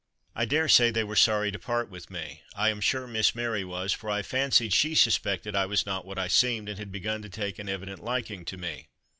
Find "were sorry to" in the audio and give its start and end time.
1.03-1.59